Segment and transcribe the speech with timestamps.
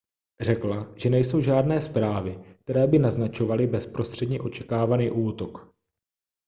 [0.41, 5.71] řekla že nejsou žádné zprávy které by naznačovaly bezprostředně očekávaný útok